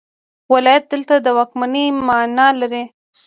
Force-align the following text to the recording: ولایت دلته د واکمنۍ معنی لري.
ولایت 0.53 0.83
دلته 0.93 1.15
د 1.19 1.27
واکمنۍ 1.37 1.85
معنی 2.07 2.47
لري. 2.61 2.83